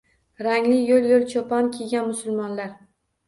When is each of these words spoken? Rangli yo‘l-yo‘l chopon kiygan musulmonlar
Rangli 0.45 0.77
yo‘l-yo‘l 0.91 1.27
chopon 1.33 1.69
kiygan 1.77 2.09
musulmonlar 2.09 2.73